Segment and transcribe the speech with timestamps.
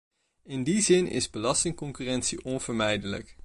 [0.43, 3.37] In die zin is belastingconcurrentie onvermijdelijk.